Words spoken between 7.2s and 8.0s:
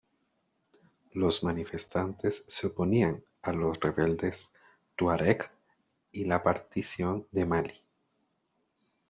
de Malí.